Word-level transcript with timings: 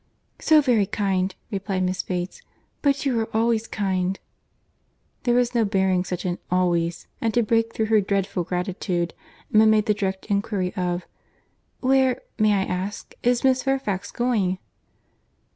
"So 0.39 0.61
very 0.61 0.87
kind!" 0.87 1.35
replied 1.51 1.83
Miss 1.83 2.01
Bates. 2.01 2.41
"But 2.81 3.05
you 3.05 3.19
are 3.19 3.29
always 3.37 3.67
kind." 3.67 4.19
There 5.25 5.35
was 5.35 5.53
no 5.53 5.63
bearing 5.63 6.05
such 6.05 6.25
an 6.25 6.39
"always;" 6.49 7.05
and 7.21 7.31
to 7.35 7.43
break 7.43 7.71
through 7.71 7.85
her 7.93 8.01
dreadful 8.01 8.43
gratitude, 8.43 9.13
Emma 9.53 9.67
made 9.67 9.85
the 9.85 9.93
direct 9.93 10.25
inquiry 10.25 10.73
of— 10.75 11.05
"Where—may 11.81 12.51
I 12.51 12.63
ask?—is 12.63 13.43
Miss 13.43 13.61
Fairfax 13.61 14.09
going?" 14.09 14.57